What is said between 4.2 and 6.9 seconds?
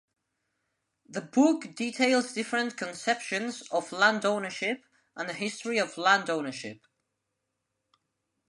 ownership and the history of land ownership.